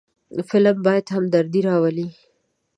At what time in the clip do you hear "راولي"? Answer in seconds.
1.67-2.07